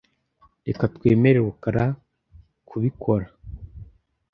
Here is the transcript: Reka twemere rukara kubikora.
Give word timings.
Reka 0.67 0.83
twemere 0.95 1.37
rukara 1.47 1.85
kubikora. 2.67 3.27